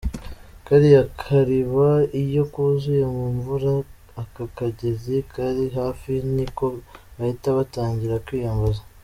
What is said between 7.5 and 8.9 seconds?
batangira kwiyambaza.